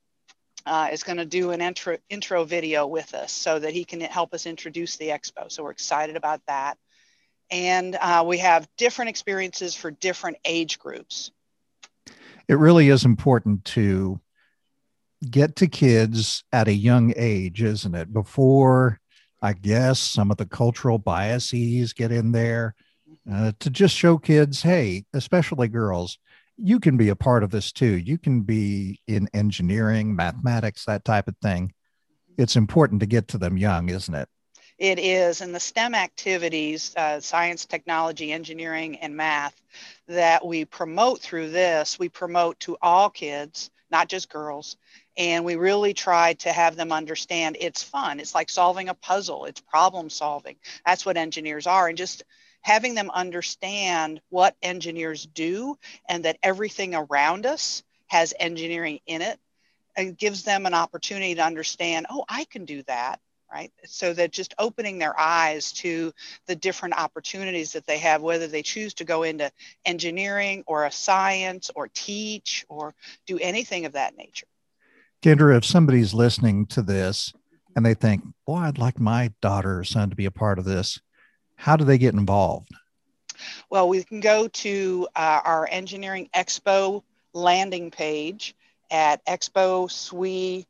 uh, 0.66 0.90
is 0.92 1.04
going 1.04 1.18
to 1.18 1.26
do 1.26 1.52
an 1.52 1.62
intro, 1.62 1.98
intro 2.10 2.44
video 2.44 2.88
with 2.88 3.14
us 3.14 3.32
so 3.32 3.60
that 3.60 3.74
he 3.74 3.86
can 3.86 4.02
help 4.02 4.34
us 4.34 4.46
introduce 4.48 4.98
the 4.98 5.10
expo. 5.10 5.52
So 5.52 5.64
we're 5.64 5.72
excited 5.72 6.16
about 6.16 6.42
that. 6.48 6.78
And 7.52 7.96
uh, 8.02 8.24
we 8.26 8.40
have 8.40 8.68
different 8.76 9.10
experiences 9.10 9.76
for 9.76 9.92
different 9.92 10.38
age 10.46 10.80
groups. 10.80 11.32
It 12.48 12.58
really 12.58 12.90
is 12.90 13.06
important 13.06 13.66
to 13.66 14.20
get 15.30 15.56
to 15.58 15.68
kids 15.68 16.44
at 16.52 16.68
a 16.68 16.74
young 16.74 17.14
age, 17.16 17.62
isn't 17.62 17.94
it? 17.94 18.12
Before, 18.12 19.00
I 19.44 19.54
guess, 19.54 20.00
some 20.00 20.32
of 20.32 20.38
the 20.38 20.48
cultural 20.48 20.98
biases 20.98 21.94
get 21.94 22.12
in 22.12 22.32
there 22.32 22.74
uh, 23.32 23.52
to 23.60 23.70
just 23.70 23.96
show 23.96 24.18
kids, 24.18 24.62
hey, 24.62 25.06
especially 25.14 25.68
girls, 25.68 26.18
you 26.58 26.80
can 26.80 26.98
be 26.98 27.10
a 27.10 27.16
part 27.16 27.44
of 27.44 27.52
this 27.52 27.72
too. 27.72 27.98
You 27.98 28.18
can 28.18 28.42
be 28.42 29.00
in 29.08 29.28
engineering, 29.34 30.16
mathematics, 30.16 30.86
that 30.86 31.04
type 31.04 31.28
of 31.28 31.36
thing. 31.42 31.74
It's 32.38 32.56
important 32.56 33.00
to 33.02 33.06
get 33.06 33.28
to 33.30 33.38
them 33.38 33.58
young, 33.58 33.90
isn't 33.90 34.14
it? 34.14 34.30
It 34.78 35.00
is. 35.00 35.42
And 35.42 35.56
the 35.56 35.60
STEM 35.60 35.96
activities, 35.96 36.94
uh, 36.98 37.22
science, 37.22 37.66
technology, 37.66 38.32
engineering, 38.32 38.98
and 38.98 39.16
math, 39.16 39.56
that 40.08 40.46
we 40.46 40.66
promote 40.66 41.22
through 41.22 41.50
this, 41.50 41.98
we 41.98 42.10
promote 42.10 42.60
to 42.62 42.78
all 42.82 43.10
kids, 43.10 43.72
not 43.90 44.10
just 44.10 44.30
girls. 44.30 44.76
And 45.18 45.46
we 45.46 45.56
really 45.56 45.94
try 45.94 46.34
to 46.34 46.52
have 46.52 46.76
them 46.76 46.92
understand 46.92 47.56
it's 47.60 47.82
fun. 47.82 48.20
It's 48.20 48.36
like 48.36 48.50
solving 48.50 48.90
a 48.90 48.94
puzzle, 48.94 49.46
it's 49.46 49.62
problem 49.62 50.10
solving. 50.10 50.58
That's 50.86 51.06
what 51.06 51.16
engineers 51.16 51.68
are. 51.68 51.88
And 51.88 51.98
just 51.98 52.24
having 52.66 52.96
them 52.96 53.12
understand 53.12 54.20
what 54.30 54.56
engineers 54.64 55.28
do 55.36 55.78
and 56.10 56.26
that 56.26 56.40
everything 56.42 56.96
around 56.96 57.46
us 57.46 57.84
has 58.08 58.34
engineering 58.40 59.00
in 59.06 59.22
it 59.22 59.40
and 59.96 60.18
gives 60.18 60.42
them 60.42 60.66
an 60.66 60.74
opportunity 60.74 61.36
to 61.36 61.44
understand, 61.44 62.08
oh, 62.10 62.26
I 62.28 62.46
can 62.46 62.66
do 62.66 62.82
that 62.88 63.20
right? 63.54 63.72
So 63.86 64.12
that 64.12 64.32
just 64.32 64.56
opening 64.58 64.98
their 64.98 65.18
eyes 65.18 65.72
to 65.74 66.12
the 66.48 66.56
different 66.56 66.98
opportunities 66.98 67.72
that 67.74 67.86
they 67.86 68.00
have, 68.00 68.24
whether 68.24 68.48
they 68.48 68.64
choose 68.64 68.96
to 68.96 69.06
go 69.06 69.22
into 69.22 69.52
engineering 69.86 70.64
or 70.66 70.86
a 70.86 70.92
science 70.92 71.70
or 71.76 71.88
teach 71.94 72.66
or 72.68 72.96
do 73.28 73.38
anything 73.38 73.86
of 73.86 73.94
that 73.94 74.18
nature. 74.18 74.48
Kendra, 75.22 75.56
if 75.56 75.64
somebody's 75.64 76.14
listening 76.14 76.66
to 76.66 76.82
this 76.82 77.34
and 77.76 77.86
they 77.86 77.94
think, 77.94 78.24
boy, 78.48 78.58
I'd 78.58 78.80
like 78.80 79.00
my 79.00 79.32
daughter 79.42 79.80
or 79.80 79.84
son 79.84 80.10
to 80.10 80.16
be 80.16 80.26
a 80.26 80.32
part 80.32 80.58
of 80.58 80.66
this, 80.66 81.00
how 81.56 81.76
do 81.76 81.84
they 81.86 81.98
get 81.98 82.14
involved? 82.14 82.70
Well, 83.70 83.90
we 83.90 84.04
can 84.04 84.20
go 84.20 84.48
to 84.48 85.08
uh, 85.16 85.42
our 85.44 85.68
Engineering 85.70 86.30
Expo 86.34 87.04
landing 87.34 87.92
page 87.92 88.56
at 88.92 89.26
exposwe.org. 89.26 90.64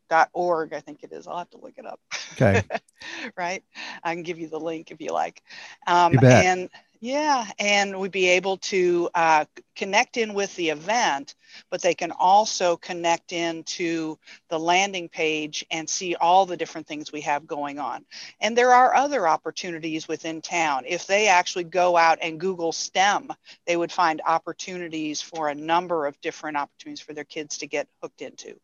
I 0.74 0.80
think 0.80 1.04
it 1.04 1.12
is. 1.12 1.28
I'll 1.28 1.38
have 1.38 1.50
to 1.52 1.58
look 1.58 1.78
it 1.78 1.86
up. 1.86 2.00
Okay. 2.34 2.64
right. 3.38 3.64
I 4.04 4.14
can 4.14 4.24
give 4.24 4.40
you 4.40 4.48
the 4.48 4.60
link 4.60 4.92
if 4.92 5.02
you 5.02 5.10
like. 5.10 5.44
Um, 5.86 6.14
you 6.14 6.20
bet. 6.20 6.46
And 6.46 6.70
yeah, 7.06 7.46
and 7.60 8.00
we'd 8.00 8.12
be 8.12 8.30
able 8.30 8.58
to 8.58 9.08
uh, 9.14 9.46
connect 9.76 10.18
in 10.18 10.34
with 10.34 10.56
the 10.56 10.72
event, 10.72 11.36
but 11.70 11.80
they 11.84 11.94
can 11.94 12.12
also 12.12 12.78
connect 12.78 13.32
into 13.32 14.18
the 14.50 14.58
landing 14.58 15.08
page 15.08 15.64
and 15.70 15.88
see 15.88 16.16
all 16.16 16.48
the 16.48 16.58
different 16.58 16.88
things 16.88 17.12
we 17.12 17.22
have 17.22 17.46
going 17.46 17.78
on. 17.78 18.04
And 18.42 18.58
there 18.58 18.74
are 18.74 18.96
other 18.96 19.28
opportunities 19.28 20.08
within 20.08 20.42
town. 20.42 20.86
If 20.88 21.06
they 21.06 21.28
actually 21.28 21.66
go 21.66 21.96
out 21.96 22.18
and 22.24 22.40
Google 22.40 22.72
STEM, 22.72 23.32
they 23.68 23.78
would 23.78 23.92
find 23.92 24.20
opportunities 24.26 25.22
for 25.22 25.50
a 25.50 25.56
number 25.56 26.08
of 26.08 26.20
different 26.22 26.58
opportunities 26.58 27.02
for 27.02 27.14
their 27.14 27.24
kids 27.24 27.60
to 27.60 27.68
get 27.68 27.88
hooked 28.02 28.24
into. 28.24 28.60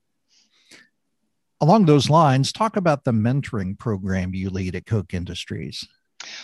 Along 1.62 1.86
those 1.86 2.10
lines, 2.10 2.52
talk 2.52 2.76
about 2.76 3.04
the 3.04 3.12
mentoring 3.12 3.78
program 3.78 4.34
you 4.34 4.50
lead 4.50 4.76
at 4.76 4.88
Koch 4.88 5.14
Industries. 5.14 5.88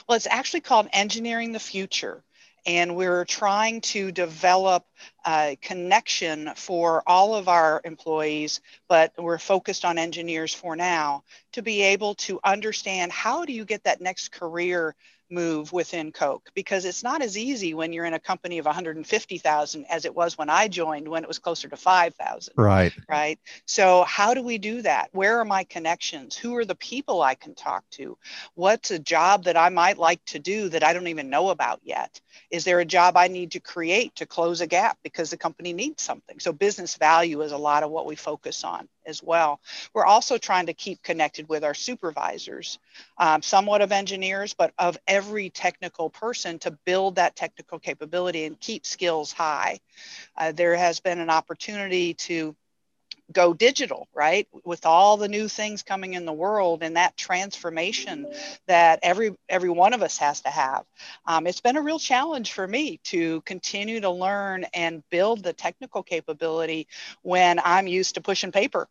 Well, 0.08 0.16
it's 0.16 0.28
actually 0.28 0.62
called 0.62 0.88
Engineering 0.94 1.52
the 1.52 1.60
Future. 1.60 2.24
And 2.66 2.98
we're 2.98 3.24
trying 3.24 3.80
to 3.82 4.12
develop 4.12 4.86
a 5.26 5.58
connection 5.62 6.52
for 6.56 7.02
all 7.08 7.36
of 7.36 7.48
our 7.48 7.80
employees, 7.86 8.60
but 8.90 9.14
we're 9.18 9.38
focused 9.38 9.86
on 9.86 9.98
engineers 9.98 10.54
for 10.54 10.76
now 10.76 11.24
to 11.54 11.62
be 11.62 11.82
able 11.82 12.16
to 12.16 12.42
understand 12.44 13.14
how 13.14 13.46
do 13.46 13.54
you 13.54 13.64
get 13.64 13.86
that 13.86 14.02
next 14.02 14.34
career 14.34 14.96
move 15.30 15.74
within 15.74 16.12
Koch 16.12 16.50
because 16.54 16.86
it's 16.86 17.04
not 17.04 17.22
as 17.22 17.38
easy 17.38 17.74
when 17.74 17.94
you're 17.94 18.06
in 18.06 18.14
a 18.14 18.20
company 18.20 18.58
of 18.58 18.66
150,000 18.66 19.86
as 19.86 20.06
it 20.06 20.16
was 20.16 20.38
when 20.38 20.50
I 20.50 20.68
joined 20.68 21.08
when 21.08 21.24
it 21.24 21.28
was 21.28 21.40
closer 21.40 21.68
to 21.68 21.78
5,000. 21.78 22.54
Right. 22.58 22.94
Right. 23.10 23.40
So 23.66 24.04
how 24.04 24.34
do 24.34 24.42
we 24.42 24.58
do 24.58 24.82
that? 24.84 25.10
Where 25.12 25.40
are 25.40 25.46
my 25.46 25.64
connections? 25.64 26.38
Who 26.38 26.56
are 26.58 26.66
the 26.66 26.76
people 26.76 27.22
I 27.22 27.36
can 27.36 27.56
talk 27.56 27.84
to? 27.92 28.18
What's 28.56 28.92
a 28.92 29.00
job 29.00 29.46
that 29.46 29.58
I 29.58 29.70
might 29.70 29.98
like 29.98 30.24
to 30.26 30.40
do 30.40 30.70
that 30.70 30.84
I 30.84 30.94
don't 30.94 31.08
even 31.08 31.30
know 31.30 31.50
about 31.50 31.82
yet? 31.84 32.22
Is 32.52 32.64
there 32.64 32.80
a 32.80 32.86
job 32.86 33.18
I 33.18 33.28
need 33.28 33.52
to 33.52 33.60
create 33.60 34.16
to 34.16 34.26
close 34.26 34.62
a 34.62 34.68
gap 34.68 34.98
because 35.04 35.30
the 35.30 35.38
company 35.38 35.74
needs 35.74 36.04
something? 36.04 36.40
So 36.40 36.54
business 36.54 36.96
value 36.96 37.42
is 37.42 37.52
a 37.52 37.58
lot 37.58 37.84
of 37.84 37.92
what 37.92 38.06
we 38.06 38.16
focus 38.16 38.64
on 38.64 38.88
as 39.08 39.24
well. 39.24 39.60
We're 39.94 40.06
also 40.06 40.38
trying 40.38 40.68
to 40.68 40.74
keep 40.74 41.02
connected 41.02 41.50
with 41.50 41.64
our 41.64 41.74
supervisors, 41.74 42.78
um, 43.18 43.42
somewhat 43.42 43.82
of 43.82 43.92
engineers, 43.92 44.54
but 44.54 44.74
of 44.78 44.98
every 45.08 45.50
technical 45.50 46.10
person 46.10 46.60
to 46.60 46.72
build 46.86 47.16
that 47.16 47.36
technical 47.36 47.80
capability 47.80 48.46
and 48.46 48.60
keep 48.60 48.86
skills 48.86 49.32
high. 49.32 49.80
Uh, 50.38 50.52
there 50.52 50.76
has 50.76 51.00
been 51.00 51.20
an 51.20 51.30
opportunity 51.30 52.14
to 52.14 52.56
go 53.32 53.54
digital 53.54 54.08
right 54.14 54.48
with 54.64 54.86
all 54.86 55.18
the 55.18 55.28
new 55.28 55.48
things 55.48 55.84
coming 55.84 56.14
in 56.14 56.26
the 56.26 56.34
world 56.34 56.82
and 56.82 56.96
that 56.96 57.18
transformation 57.18 58.26
that 58.68 59.00
every 59.04 59.36
every 59.50 59.70
one 59.70 59.94
of 59.94 60.02
us 60.02 60.18
has 60.18 60.42
to 60.42 60.50
have 60.50 60.86
um, 61.26 61.46
it's 61.46 61.60
been 61.60 61.76
a 61.76 61.82
real 61.82 62.00
challenge 62.00 62.54
for 62.54 62.66
me 62.66 63.00
to 63.04 63.42
continue 63.42 64.00
to 64.00 64.10
learn 64.10 64.66
and 64.74 65.04
build 65.10 65.44
the 65.44 65.52
technical 65.54 66.04
capability 66.04 66.88
when 67.22 67.60
i'm 67.64 67.88
used 67.88 68.16
to 68.16 68.22
pushing 68.22 68.52
paper 68.52 68.88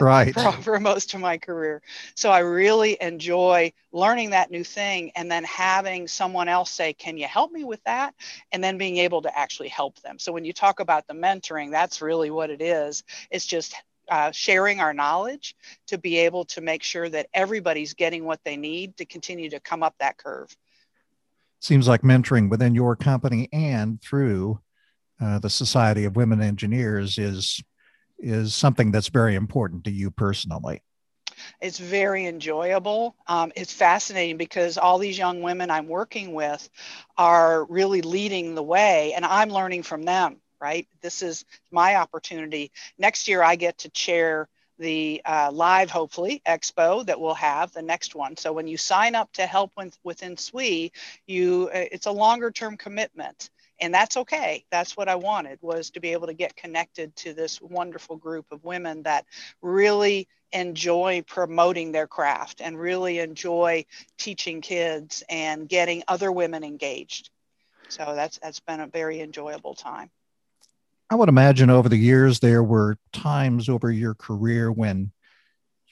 right. 0.00 0.34
for, 0.34 0.52
for, 0.52 0.80
most 0.80 1.14
of 1.14 1.20
my 1.20 1.38
career. 1.38 1.82
So 2.14 2.30
i 2.30 2.40
really 2.40 2.96
enjoy 3.00 3.72
learning 3.92 4.30
that 4.30 4.50
new 4.50 4.64
thing 4.64 5.10
and 5.16 5.30
then 5.30 5.44
having 5.44 6.08
someone 6.08 6.48
else 6.48 6.70
say 6.70 6.92
can 6.92 7.16
you 7.16 7.26
help 7.26 7.52
me 7.52 7.64
with 7.64 7.82
that? 7.84 8.14
and 8.52 8.62
then 8.62 8.78
being 8.78 8.98
able 8.98 9.22
to 9.22 9.38
actually 9.38 9.68
help 9.68 10.00
them. 10.00 10.18
So 10.18 10.32
when 10.32 10.44
you 10.44 10.52
talk 10.52 10.80
about 10.80 11.06
the 11.06 11.14
mentoring 11.14 11.70
that's 11.70 12.00
really 12.00 12.30
what 12.30 12.50
it 12.50 12.60
is. 12.60 13.04
It's 13.30 13.46
just 13.46 13.74
uh, 14.10 14.30
sharing 14.32 14.80
our 14.80 14.94
knowledge 14.94 15.54
to 15.86 15.98
be 15.98 16.18
able 16.18 16.44
to 16.46 16.60
make 16.60 16.82
sure 16.82 17.08
that 17.08 17.28
everybody's 17.34 17.94
getting 17.94 18.24
what 18.24 18.40
they 18.44 18.56
need 18.56 18.96
to 18.96 19.04
continue 19.04 19.50
to 19.50 19.60
come 19.60 19.82
up 19.82 19.94
that 20.00 20.16
curve. 20.16 20.54
Seems 21.60 21.88
like 21.88 22.02
mentoring 22.02 22.48
within 22.48 22.74
your 22.74 22.96
company 22.96 23.48
and 23.52 24.00
through 24.00 24.60
uh, 25.20 25.38
the 25.40 25.50
society 25.50 26.04
of 26.04 26.16
women 26.16 26.40
engineers 26.40 27.18
is 27.18 27.62
is 28.18 28.54
something 28.54 28.90
that's 28.90 29.08
very 29.08 29.34
important 29.34 29.84
to 29.84 29.90
you 29.90 30.10
personally. 30.10 30.82
It's 31.60 31.78
very 31.78 32.26
enjoyable. 32.26 33.14
Um, 33.26 33.52
it's 33.54 33.72
fascinating 33.72 34.36
because 34.36 34.78
all 34.78 34.98
these 34.98 35.18
young 35.18 35.42
women 35.42 35.70
I'm 35.70 35.88
working 35.88 36.34
with 36.34 36.68
are 37.16 37.64
really 37.66 38.02
leading 38.02 38.54
the 38.54 38.62
way, 38.62 39.12
and 39.14 39.24
I'm 39.24 39.50
learning 39.50 39.84
from 39.84 40.02
them, 40.02 40.40
right? 40.60 40.88
This 41.00 41.22
is 41.22 41.44
my 41.70 41.96
opportunity. 41.96 42.72
Next 42.98 43.28
year, 43.28 43.42
I 43.42 43.56
get 43.56 43.78
to 43.78 43.90
chair 43.90 44.48
the 44.78 45.20
uh, 45.24 45.50
live, 45.52 45.90
hopefully, 45.90 46.40
expo 46.46 47.04
that 47.06 47.20
we'll 47.20 47.34
have 47.34 47.72
the 47.72 47.82
next 47.82 48.14
one. 48.14 48.36
So 48.36 48.52
when 48.52 48.68
you 48.68 48.76
sign 48.76 49.14
up 49.14 49.32
to 49.32 49.46
help 49.46 49.72
with, 49.76 49.98
within 50.04 50.36
SWE, 50.36 50.90
you 51.26 51.68
uh, 51.74 51.84
it's 51.90 52.06
a 52.06 52.12
longer 52.12 52.50
term 52.50 52.76
commitment 52.76 53.50
and 53.80 53.94
that's 53.94 54.16
okay. 54.16 54.64
That's 54.70 54.96
what 54.96 55.08
i 55.08 55.14
wanted 55.14 55.58
was 55.62 55.90
to 55.90 56.00
be 56.00 56.12
able 56.12 56.26
to 56.26 56.34
get 56.34 56.56
connected 56.56 57.14
to 57.16 57.32
this 57.32 57.60
wonderful 57.60 58.16
group 58.16 58.46
of 58.50 58.64
women 58.64 59.02
that 59.04 59.24
really 59.62 60.28
enjoy 60.52 61.22
promoting 61.26 61.92
their 61.92 62.06
craft 62.06 62.60
and 62.60 62.78
really 62.78 63.18
enjoy 63.18 63.84
teaching 64.16 64.60
kids 64.60 65.22
and 65.28 65.68
getting 65.68 66.02
other 66.08 66.32
women 66.32 66.64
engaged. 66.64 67.30
So 67.88 68.14
that's 68.14 68.38
that's 68.42 68.60
been 68.60 68.80
a 68.80 68.86
very 68.86 69.20
enjoyable 69.20 69.74
time. 69.74 70.10
I 71.10 71.14
would 71.14 71.28
imagine 71.28 71.70
over 71.70 71.88
the 71.88 71.96
years 71.96 72.40
there 72.40 72.62
were 72.62 72.98
times 73.12 73.68
over 73.68 73.90
your 73.90 74.14
career 74.14 74.70
when 74.70 75.10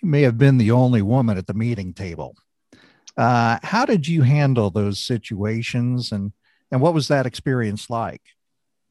you 0.02 0.08
may 0.08 0.22
have 0.22 0.36
been 0.36 0.58
the 0.58 0.72
only 0.72 1.00
woman 1.00 1.38
at 1.38 1.46
the 1.46 1.54
meeting 1.54 1.94
table. 1.94 2.36
Uh, 3.16 3.58
how 3.62 3.86
did 3.86 4.06
you 4.06 4.22
handle 4.22 4.70
those 4.70 4.98
situations? 5.02 6.12
And 6.12 6.32
and 6.70 6.80
what 6.80 6.94
was 6.94 7.08
that 7.08 7.26
experience 7.26 7.88
like? 7.90 8.22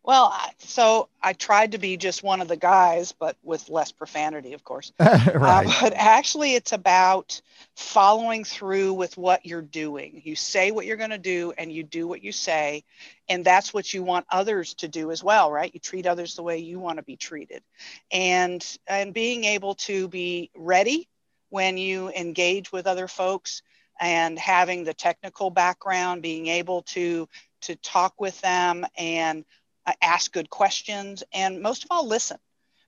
Well, 0.05 0.39
so 0.59 1.09
I 1.19 1.33
tried 1.33 1.71
to 1.71 1.79
be 1.79 1.97
just 1.97 2.21
one 2.21 2.39
of 2.39 2.47
the 2.47 2.55
guys, 2.55 3.11
but 3.11 3.37
with 3.41 3.69
less 3.69 3.91
profanity, 3.91 4.53
of 4.53 4.63
course. 4.63 4.93
right. 4.99 5.65
Uh, 5.65 5.71
but 5.81 5.93
actually, 5.95 6.53
it's 6.53 6.73
about 6.73 7.41
following 7.75 8.43
through 8.43 8.93
with 8.93 9.17
what 9.17 9.47
you're 9.47 9.63
doing. 9.63 10.21
You 10.23 10.35
say 10.35 10.69
what 10.69 10.85
you're 10.85 10.97
going 10.97 11.09
to 11.09 11.17
do, 11.17 11.53
and 11.57 11.71
you 11.71 11.81
do 11.81 12.07
what 12.07 12.23
you 12.23 12.31
say, 12.31 12.83
and 13.27 13.43
that's 13.43 13.73
what 13.73 13.91
you 13.95 14.03
want 14.03 14.27
others 14.29 14.75
to 14.75 14.87
do 14.87 15.09
as 15.09 15.23
well, 15.23 15.51
right? 15.51 15.73
You 15.73 15.79
treat 15.79 16.05
others 16.05 16.35
the 16.35 16.43
way 16.43 16.59
you 16.59 16.79
want 16.79 16.97
to 16.97 17.03
be 17.03 17.15
treated, 17.15 17.63
and 18.11 18.63
and 18.85 19.11
being 19.11 19.43
able 19.43 19.73
to 19.75 20.07
be 20.07 20.51
ready 20.55 21.09
when 21.49 21.79
you 21.79 22.09
engage 22.09 22.71
with 22.71 22.85
other 22.85 23.07
folks 23.07 23.63
and 23.99 24.37
having 24.37 24.83
the 24.83 24.93
technical 24.93 25.49
background, 25.49 26.21
being 26.21 26.47
able 26.47 26.83
to 26.83 27.27
to 27.61 27.75
talk 27.75 28.13
with 28.19 28.39
them 28.41 28.85
and 28.97 29.45
uh, 29.85 29.93
ask 30.01 30.31
good 30.31 30.49
questions, 30.49 31.23
and 31.33 31.61
most 31.61 31.83
of 31.83 31.87
all, 31.91 32.07
listen, 32.07 32.37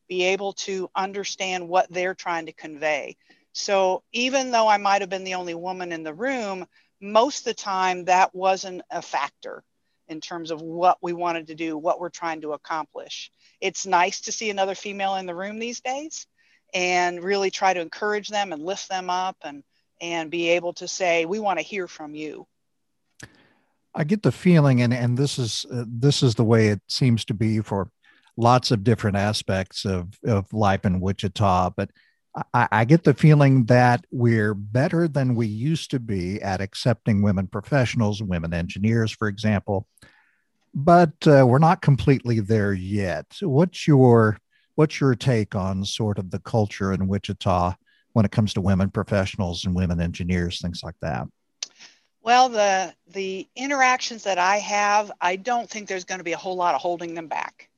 be 0.07 0.23
able 0.23 0.53
to 0.53 0.89
understand 0.95 1.67
what 1.67 1.89
they're 1.89 2.15
trying 2.15 2.45
to 2.45 2.53
convey. 2.53 3.17
So 3.53 4.03
even 4.13 4.51
though 4.51 4.67
I 4.67 4.77
might 4.77 5.01
have 5.01 5.09
been 5.09 5.23
the 5.23 5.35
only 5.35 5.55
woman 5.55 5.91
in 5.91 6.03
the 6.03 6.13
room, 6.13 6.65
most 7.01 7.39
of 7.39 7.45
the 7.45 7.53
time 7.53 8.05
that 8.05 8.33
wasn't 8.33 8.81
a 8.89 9.01
factor 9.01 9.63
in 10.07 10.21
terms 10.21 10.51
of 10.51 10.61
what 10.61 10.97
we 11.01 11.13
wanted 11.13 11.47
to 11.47 11.55
do, 11.55 11.77
what 11.77 11.99
we're 11.99 12.09
trying 12.09 12.41
to 12.41 12.53
accomplish. 12.53 13.31
It's 13.59 13.85
nice 13.85 14.21
to 14.21 14.31
see 14.31 14.49
another 14.49 14.75
female 14.75 15.15
in 15.15 15.25
the 15.25 15.35
room 15.35 15.59
these 15.59 15.81
days 15.81 16.27
and 16.73 17.23
really 17.23 17.51
try 17.51 17.73
to 17.73 17.81
encourage 17.81 18.29
them 18.29 18.53
and 18.53 18.63
lift 18.63 18.89
them 18.89 19.09
up 19.09 19.37
and 19.43 19.63
and 19.99 20.29
be 20.29 20.49
able 20.49 20.73
to 20.73 20.87
say 20.87 21.25
we 21.25 21.39
want 21.39 21.57
to 21.57 21.65
hear 21.65 21.87
from 21.87 22.13
you 22.13 22.45
I 23.97 24.03
get 24.03 24.21
the 24.21 24.31
feeling, 24.31 24.83
and 24.83 24.93
and 24.93 25.17
this 25.17 25.39
is 25.39 25.65
uh, 25.73 25.83
this 25.87 26.21
is 26.21 26.35
the 26.35 26.43
way 26.43 26.67
it 26.67 26.81
seems 26.87 27.25
to 27.25 27.33
be 27.33 27.61
for 27.61 27.89
lots 28.37 28.69
of 28.69 28.83
different 28.83 29.17
aspects 29.17 29.85
of 29.85 30.19
of 30.23 30.53
life 30.53 30.85
in 30.85 30.99
Wichita. 30.99 31.71
But 31.75 31.89
I, 32.53 32.85
get 32.85 33.03
the 33.03 33.15
feeling 33.15 33.65
that 33.65 34.05
we're 34.11 34.53
better 34.53 35.07
than 35.07 35.33
we 35.33 35.47
used 35.47 35.89
to 35.89 35.99
be 35.99 36.39
at 36.43 36.61
accepting 36.61 37.23
women 37.23 37.47
professionals, 37.47 38.21
women 38.21 38.53
engineers, 38.53 39.11
for 39.11 39.27
example, 39.27 39.87
but 40.75 41.15
uh, 41.25 41.47
we're 41.47 41.57
not 41.57 41.81
completely 41.81 42.39
there 42.39 42.73
yet. 42.73 43.25
What's 43.41 43.87
your 43.87 44.37
what's 44.75 45.01
your 45.01 45.15
take 45.15 45.55
on 45.55 45.83
sort 45.83 46.19
of 46.19 46.29
the 46.29 46.39
culture 46.39 46.93
in 46.93 47.07
Wichita 47.07 47.73
when 48.13 48.25
it 48.25 48.31
comes 48.31 48.53
to 48.53 48.61
women 48.61 48.91
professionals 48.91 49.65
and 49.65 49.73
women 49.73 49.99
engineers, 49.99 50.61
things 50.61 50.81
like 50.83 50.99
that? 51.01 51.25
Well, 52.27 52.49
the 52.49 52.93
the 53.13 53.47
interactions 53.55 54.23
that 54.23 54.37
I 54.37 54.57
have, 54.57 55.13
I 55.21 55.37
don't 55.37 55.69
think 55.69 55.87
there's 55.87 56.03
going 56.03 56.17
to 56.17 56.25
be 56.25 56.33
a 56.33 56.37
whole 56.37 56.57
lot 56.57 56.75
of 56.75 56.81
holding 56.81 57.13
them 57.13 57.27
back. 57.27 57.69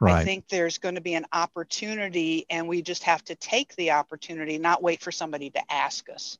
Right. 0.00 0.14
I 0.14 0.24
think 0.24 0.48
there's 0.48 0.78
going 0.78 0.94
to 0.94 1.02
be 1.02 1.12
an 1.12 1.26
opportunity, 1.34 2.46
and 2.48 2.66
we 2.66 2.80
just 2.80 3.02
have 3.02 3.22
to 3.24 3.34
take 3.34 3.76
the 3.76 3.90
opportunity, 3.90 4.56
not 4.56 4.82
wait 4.82 5.02
for 5.02 5.12
somebody 5.12 5.50
to 5.50 5.60
ask 5.70 6.08
us, 6.08 6.38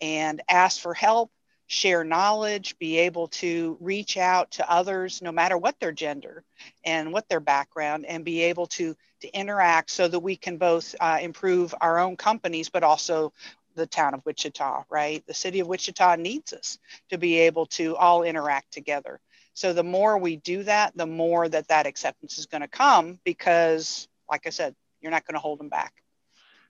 and 0.00 0.40
ask 0.48 0.80
for 0.80 0.94
help, 0.94 1.32
share 1.66 2.04
knowledge, 2.04 2.78
be 2.78 2.98
able 2.98 3.26
to 3.42 3.76
reach 3.80 4.16
out 4.16 4.52
to 4.52 4.70
others, 4.70 5.20
no 5.20 5.32
matter 5.32 5.58
what 5.58 5.80
their 5.80 5.90
gender 5.90 6.44
and 6.84 7.12
what 7.12 7.28
their 7.28 7.40
background, 7.40 8.06
and 8.06 8.24
be 8.24 8.42
able 8.42 8.68
to 8.68 8.94
to 9.22 9.36
interact 9.36 9.90
so 9.90 10.06
that 10.06 10.20
we 10.20 10.36
can 10.36 10.58
both 10.58 10.94
uh, 11.00 11.18
improve 11.20 11.74
our 11.80 11.98
own 11.98 12.16
companies, 12.16 12.68
but 12.68 12.84
also 12.84 13.32
the 13.74 13.86
town 13.86 14.14
of 14.14 14.24
Wichita, 14.24 14.84
right? 14.90 15.24
The 15.26 15.34
city 15.34 15.60
of 15.60 15.66
Wichita 15.66 16.16
needs 16.16 16.52
us 16.52 16.78
to 17.10 17.18
be 17.18 17.38
able 17.40 17.66
to 17.66 17.96
all 17.96 18.22
interact 18.22 18.72
together. 18.72 19.20
So 19.54 19.72
the 19.72 19.84
more 19.84 20.18
we 20.18 20.36
do 20.36 20.62
that, 20.64 20.96
the 20.96 21.06
more 21.06 21.48
that 21.48 21.68
that 21.68 21.86
acceptance 21.86 22.38
is 22.38 22.46
going 22.46 22.62
to 22.62 22.68
come 22.68 23.20
because, 23.24 24.08
like 24.28 24.46
I 24.46 24.50
said, 24.50 24.74
you're 25.00 25.12
not 25.12 25.26
going 25.26 25.34
to 25.34 25.40
hold 25.40 25.60
them 25.60 25.68
back. 25.68 25.92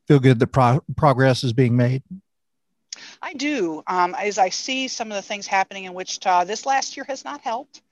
Feel 0.06 0.20
good 0.20 0.38
that 0.38 0.48
pro- 0.48 0.84
progress 0.96 1.44
is 1.44 1.54
being 1.54 1.76
made? 1.76 2.02
I 3.22 3.32
do. 3.32 3.82
Um, 3.86 4.14
as 4.14 4.38
I 4.38 4.50
see 4.50 4.88
some 4.88 5.10
of 5.10 5.16
the 5.16 5.22
things 5.22 5.46
happening 5.46 5.84
in 5.84 5.94
Wichita, 5.94 6.44
this 6.44 6.66
last 6.66 6.96
year 6.96 7.04
has 7.08 7.24
not 7.24 7.40
helped, 7.40 7.82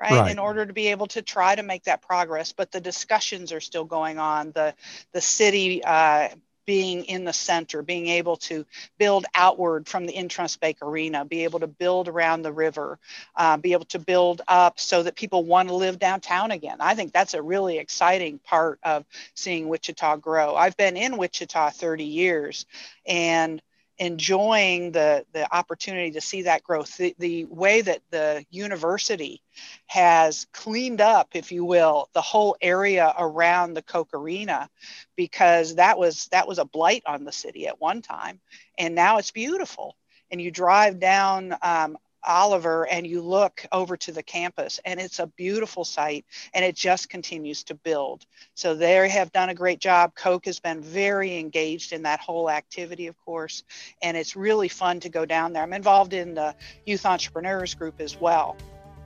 right? 0.00 0.12
right? 0.12 0.30
In 0.30 0.38
order 0.38 0.66
to 0.66 0.72
be 0.72 0.88
able 0.88 1.06
to 1.08 1.22
try 1.22 1.54
to 1.54 1.62
make 1.62 1.84
that 1.84 2.02
progress, 2.02 2.52
but 2.52 2.70
the 2.70 2.80
discussions 2.80 3.52
are 3.52 3.60
still 3.60 3.84
going 3.84 4.18
on. 4.18 4.52
The 4.52 4.74
the 5.12 5.20
city 5.20 5.82
uh, 5.82 6.28
being 6.66 7.04
in 7.04 7.24
the 7.24 7.32
center, 7.32 7.82
being 7.82 8.08
able 8.08 8.36
to 8.36 8.64
build 8.98 9.26
outward 9.34 9.88
from 9.88 10.06
the 10.06 10.12
Intrust 10.12 10.58
Arena, 10.82 11.24
be 11.24 11.44
able 11.44 11.60
to 11.60 11.66
build 11.66 12.08
around 12.08 12.42
the 12.42 12.52
river, 12.52 12.98
uh, 13.36 13.56
be 13.56 13.72
able 13.72 13.84
to 13.86 13.98
build 13.98 14.42
up 14.48 14.78
so 14.78 15.02
that 15.02 15.16
people 15.16 15.44
want 15.44 15.68
to 15.68 15.74
live 15.74 15.98
downtown 15.98 16.50
again. 16.50 16.76
I 16.80 16.94
think 16.94 17.12
that's 17.12 17.34
a 17.34 17.42
really 17.42 17.78
exciting 17.78 18.38
part 18.38 18.78
of 18.82 19.04
seeing 19.34 19.68
Wichita 19.68 20.16
grow. 20.16 20.54
I've 20.54 20.76
been 20.76 20.96
in 20.96 21.16
Wichita 21.16 21.70
30 21.70 22.04
years 22.04 22.66
and 23.06 23.60
enjoying 24.02 24.90
the 24.90 25.24
the 25.32 25.54
opportunity 25.54 26.10
to 26.10 26.20
see 26.20 26.42
that 26.42 26.64
growth. 26.64 26.96
The, 26.96 27.14
the 27.20 27.44
way 27.44 27.82
that 27.82 28.00
the 28.10 28.44
university 28.50 29.40
has 29.86 30.46
cleaned 30.52 31.00
up 31.00 31.28
if 31.34 31.52
you 31.52 31.64
will 31.64 32.08
the 32.12 32.20
whole 32.20 32.56
area 32.60 33.14
around 33.16 33.74
the 33.74 33.82
Koch 33.82 34.08
arena 34.12 34.68
because 35.14 35.76
that 35.76 35.98
was 35.98 36.26
that 36.32 36.48
was 36.48 36.58
a 36.58 36.64
blight 36.64 37.04
on 37.06 37.24
the 37.24 37.30
city 37.30 37.68
at 37.68 37.80
one 37.80 38.02
time 38.02 38.40
and 38.76 38.96
now 38.96 39.18
it's 39.18 39.30
beautiful. 39.30 39.96
And 40.32 40.40
you 40.40 40.50
drive 40.50 40.98
down 40.98 41.54
um, 41.62 41.96
Oliver 42.24 42.86
and 42.88 43.06
you 43.06 43.20
look 43.20 43.66
over 43.72 43.96
to 43.96 44.12
the 44.12 44.22
campus 44.22 44.80
and 44.84 45.00
it's 45.00 45.18
a 45.18 45.26
beautiful 45.26 45.84
site 45.84 46.24
and 46.54 46.64
it 46.64 46.76
just 46.76 47.08
continues 47.08 47.64
to 47.64 47.74
build. 47.74 48.24
So 48.54 48.74
they 48.74 49.08
have 49.08 49.32
done 49.32 49.48
a 49.48 49.54
great 49.54 49.80
job. 49.80 50.14
Koch 50.14 50.44
has 50.46 50.60
been 50.60 50.80
very 50.80 51.38
engaged 51.38 51.92
in 51.92 52.02
that 52.02 52.20
whole 52.20 52.50
activity, 52.50 53.06
of 53.06 53.16
course, 53.24 53.62
and 54.02 54.16
it's 54.16 54.36
really 54.36 54.68
fun 54.68 55.00
to 55.00 55.08
go 55.08 55.24
down 55.24 55.52
there. 55.52 55.62
I'm 55.62 55.72
involved 55.72 56.12
in 56.12 56.34
the 56.34 56.54
youth 56.86 57.06
entrepreneurs 57.06 57.74
group 57.74 58.00
as 58.00 58.20
well 58.20 58.56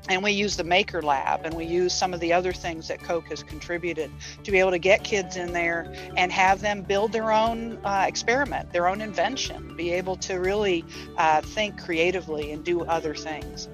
and 0.09 0.23
we 0.23 0.33
use 0.33 0.57
the 0.57 0.65
maker 0.65 1.03
lab 1.03 1.45
and 1.45 1.55
we 1.55 1.65
use 1.65 1.93
some 1.93 2.15
of 2.15 2.21
the 2.21 2.33
other 2.33 2.53
things 2.53 2.89
that 2.89 3.03
Koch 3.03 3.27
has 3.29 3.43
contributed 3.43 4.11
to 4.45 4.51
be 4.51 4.59
able 4.59 4.71
to 4.71 4.79
get 4.79 5.05
kids 5.05 5.37
in 5.37 5.53
there 5.53 5.93
and 6.17 6.31
have 6.33 6.61
them 6.61 6.83
build 6.83 7.13
their 7.13 7.33
own 7.33 7.79
uh, 7.85 8.05
experiment 8.07 8.73
their 8.73 8.89
own 8.89 9.01
invention 9.01 9.75
be 9.77 9.93
able 9.93 10.17
to 10.17 10.35
really 10.37 10.85
uh, 11.19 11.41
think 11.41 11.81
creatively 11.83 12.53
and 12.53 12.65
do 12.65 12.83
other 12.85 13.15
things. 13.15 13.69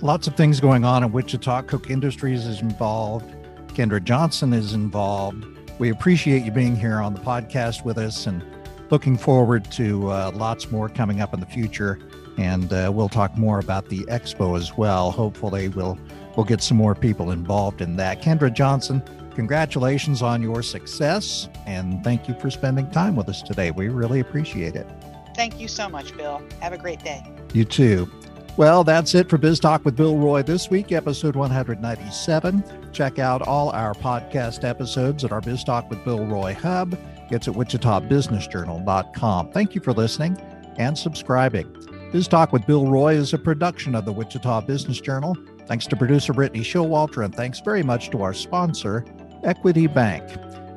Lots 0.00 0.26
of 0.28 0.36
things 0.36 0.60
going 0.60 0.84
on 0.84 1.02
in 1.02 1.10
wichita. 1.10 1.62
Koch 1.62 1.90
industries 1.90 2.46
is 2.46 2.60
involved. 2.60 3.34
Kendra 3.68 4.02
johnson 4.02 4.52
is 4.52 4.74
involved. 4.74 5.44
We 5.78 5.90
appreciate 5.90 6.44
you 6.44 6.50
being 6.50 6.76
here 6.76 6.98
on 6.98 7.14
the 7.14 7.20
podcast 7.20 7.84
with 7.84 7.98
us 7.98 8.26
and 8.26 8.44
looking 8.90 9.16
forward 9.16 9.70
to 9.72 10.10
uh, 10.10 10.32
lots 10.34 10.70
more 10.70 10.88
coming 10.88 11.20
up 11.20 11.34
in 11.34 11.40
the 11.40 11.46
future 11.46 11.98
and 12.38 12.72
uh, 12.72 12.90
we'll 12.94 13.08
talk 13.08 13.36
more 13.36 13.58
about 13.58 13.88
the 13.88 14.04
expo 14.04 14.56
as 14.56 14.76
well. 14.76 15.10
Hopefully, 15.10 15.68
we'll 15.68 15.98
we'll 16.36 16.46
get 16.46 16.62
some 16.62 16.76
more 16.76 16.94
people 16.94 17.32
involved 17.32 17.82
in 17.82 17.96
that. 17.96 18.22
Kendra 18.22 18.52
Johnson, 18.52 19.02
congratulations 19.34 20.22
on 20.22 20.40
your 20.42 20.62
success, 20.62 21.48
and 21.66 22.02
thank 22.02 22.28
you 22.28 22.34
for 22.40 22.50
spending 22.50 22.90
time 22.90 23.16
with 23.16 23.28
us 23.28 23.42
today. 23.42 23.70
We 23.72 23.88
really 23.88 24.20
appreciate 24.20 24.76
it. 24.76 24.86
Thank 25.34 25.60
you 25.60 25.68
so 25.68 25.88
much, 25.88 26.16
Bill. 26.16 26.40
Have 26.60 26.72
a 26.72 26.78
great 26.78 27.02
day. 27.04 27.22
You 27.52 27.64
too. 27.64 28.10
Well, 28.56 28.82
that's 28.82 29.14
it 29.14 29.28
for 29.30 29.38
Biz 29.38 29.60
Talk 29.60 29.84
with 29.84 29.94
Bill 29.94 30.16
Roy 30.16 30.42
this 30.42 30.68
week, 30.68 30.90
episode 30.90 31.36
197. 31.36 32.90
Check 32.92 33.20
out 33.20 33.42
all 33.42 33.70
our 33.70 33.94
podcast 33.94 34.68
episodes 34.68 35.24
at 35.24 35.30
our 35.30 35.40
Biz 35.40 35.62
Talk 35.62 35.88
with 35.88 36.04
Bill 36.04 36.26
Roy 36.26 36.54
hub. 36.54 36.98
It's 37.30 37.46
at 37.46 37.54
wichitabusinessjournal.com. 37.54 39.52
Thank 39.52 39.76
you 39.76 39.80
for 39.80 39.92
listening 39.92 40.36
and 40.76 40.98
subscribing. 40.98 41.97
Biz 42.10 42.26
Talk 42.26 42.54
with 42.54 42.66
Bill 42.66 42.86
Roy 42.86 43.16
is 43.16 43.34
a 43.34 43.38
production 43.38 43.94
of 43.94 44.06
the 44.06 44.12
Wichita 44.12 44.62
Business 44.62 44.98
Journal. 44.98 45.36
Thanks 45.66 45.86
to 45.88 45.94
producer 45.96 46.32
Brittany 46.32 46.64
Showalter, 46.64 47.22
and 47.22 47.34
thanks 47.34 47.60
very 47.60 47.82
much 47.82 48.08
to 48.10 48.22
our 48.22 48.32
sponsor, 48.32 49.04
Equity 49.44 49.86
Bank. 49.86 50.24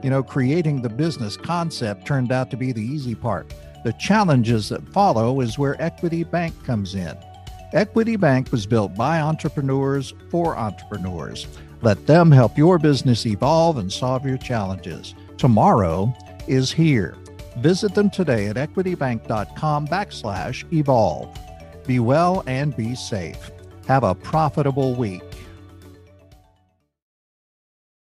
You 0.03 0.09
know, 0.09 0.23
creating 0.23 0.81
the 0.81 0.89
business 0.89 1.37
concept 1.37 2.05
turned 2.05 2.33
out 2.33 2.51
to 2.51 2.57
be 2.57 2.73
the 2.73 2.81
easy 2.81 3.15
part. 3.15 3.53
The 3.85 3.93
challenges 3.93 4.67
that 4.69 4.85
follow 4.89 5.39
is 5.39 5.57
where 5.57 5.81
Equity 5.81 6.25
Bank 6.25 6.53
comes 6.65 6.95
in. 6.95 7.17
Equity 7.71 8.17
Bank 8.17 8.51
was 8.51 8.65
built 8.65 8.93
by 8.95 9.21
entrepreneurs 9.21 10.13
for 10.29 10.57
entrepreneurs. 10.57 11.47
Let 11.81 12.07
them 12.07 12.29
help 12.29 12.57
your 12.57 12.77
business 12.77 13.25
evolve 13.25 13.77
and 13.77 13.89
solve 13.89 14.25
your 14.25 14.37
challenges. 14.37 15.15
Tomorrow 15.37 16.13
is 16.49 16.73
here. 16.73 17.15
Visit 17.57 17.93
them 17.95 18.09
today 18.09 18.47
at 18.47 18.55
equitybank.com 18.55 19.87
backslash 19.87 20.71
evolve. 20.73 21.37
Be 21.85 21.99
well 21.99 22.43
and 22.47 22.75
be 22.75 22.95
safe. 22.95 23.51
Have 23.87 24.03
a 24.03 24.15
profitable 24.15 24.95
week. 24.95 25.30